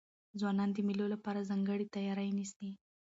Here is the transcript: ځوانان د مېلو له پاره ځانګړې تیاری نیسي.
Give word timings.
ځوانان 0.39 0.69
د 0.73 0.77
مېلو 0.87 1.05
له 1.13 1.17
پاره 1.23 1.47
ځانګړې 1.49 1.91
تیاری 1.95 2.29
نیسي. 2.37 2.69